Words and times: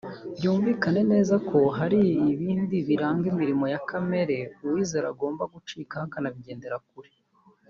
Byumvikane 0.37 1.01
neza 1.13 1.35
ko 1.49 1.59
hari 1.77 1.99
n’ibindi 2.25 2.77
biranga 2.87 3.25
imirimo 3.33 3.65
ya 3.73 3.79
kamere 3.89 4.37
uwizera 4.63 5.05
agomba 5.13 5.43
gucikaho 5.53 6.03
akanabigendera 6.07 6.77
kure 6.89 7.11